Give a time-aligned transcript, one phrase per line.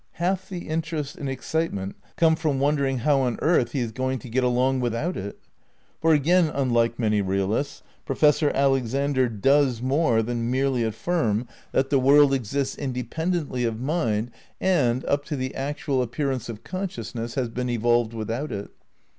[0.13, 4.29] Half the interest and excitement come from wondering how on earth he is going to
[4.29, 5.37] get along with out it.
[5.99, 7.83] For, again unlike many realists.
[8.03, 12.99] Professor Alexander does more than merely affirm that the world 164 THE NEW IDEALISM v
[12.99, 18.15] exists independently of mind and, up to the actual appearance of consciousness, has been evolved
[18.15, 18.71] without it.